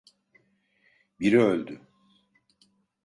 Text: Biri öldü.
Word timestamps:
Biri 1.19 1.39
öldü. 1.41 1.81